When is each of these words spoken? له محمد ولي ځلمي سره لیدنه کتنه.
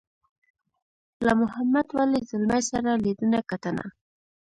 له 1.25 1.33
محمد 1.41 1.87
ولي 1.97 2.21
ځلمي 2.29 2.61
سره 2.71 2.91
لیدنه 3.05 3.39
کتنه. 3.51 3.85